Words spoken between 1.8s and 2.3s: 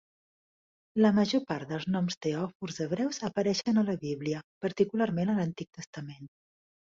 noms